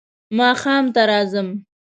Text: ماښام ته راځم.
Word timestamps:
ماښام 0.37 0.85
ته 0.93 1.01
راځم. 1.09 1.47